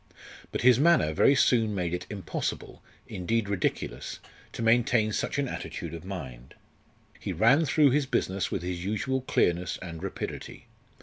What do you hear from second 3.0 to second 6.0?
indeed ridiculous, to maintain such an attitude